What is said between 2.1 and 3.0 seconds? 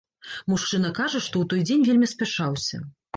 спяшаўся.